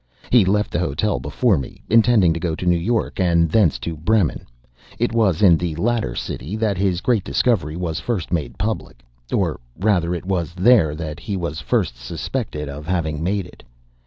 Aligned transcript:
He 0.31 0.45
left 0.45 0.71
the 0.71 0.79
hotel 0.79 1.19
before 1.19 1.59
me, 1.59 1.83
intending 1.87 2.33
to 2.33 2.39
go 2.39 2.55
to 2.55 2.65
New 2.65 2.75
York, 2.75 3.19
and 3.19 3.51
thence 3.51 3.77
to 3.77 3.95
Bremen; 3.95 4.47
it 4.97 5.13
was 5.13 5.43
in 5.43 5.57
the 5.57 5.75
latter 5.75 6.15
city 6.15 6.55
that 6.55 6.75
his 6.75 7.01
great 7.01 7.23
discovery 7.23 7.75
was 7.75 7.99
first 7.99 8.33
made 8.33 8.57
public; 8.57 9.03
or, 9.31 9.59
rather, 9.79 10.15
it 10.15 10.25
was 10.25 10.55
there 10.55 10.95
that 10.95 11.19
he 11.19 11.37
was 11.37 11.61
first 11.61 11.97
suspected 11.97 12.67
of 12.67 12.87
having 12.87 13.21
made 13.23 13.45
it. 13.45 13.61